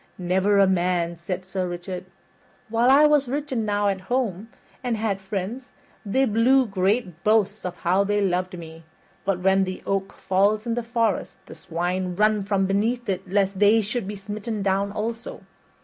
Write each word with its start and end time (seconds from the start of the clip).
"Never 0.17 0.57
a 0.57 0.65
man," 0.65 1.15
said 1.15 1.45
Sir 1.45 1.67
Richard. 1.67 2.05
"While 2.69 2.89
I 2.89 3.05
was 3.05 3.29
rich 3.29 3.51
enow 3.51 3.87
at 3.87 4.01
home, 4.01 4.49
and 4.83 4.97
had 4.97 5.21
friends, 5.21 5.73
they 6.03 6.25
blew 6.25 6.65
great 6.65 7.23
boasts 7.23 7.65
of 7.65 7.77
how 7.81 8.03
they 8.03 8.19
loved 8.19 8.57
me. 8.57 8.83
But 9.25 9.41
when 9.41 9.63
the 9.63 9.83
oak 9.85 10.13
falls 10.13 10.65
in 10.65 10.73
the 10.73 10.81
forest 10.81 11.37
the 11.45 11.53
swine 11.53 12.15
run 12.15 12.41
from 12.41 12.65
beneath 12.65 13.07
it 13.09 13.29
lest 13.29 13.59
they 13.59 13.79
should 13.79 14.07
be 14.07 14.15
smitten 14.15 14.63
down 14.63 14.91
also. 14.91 15.43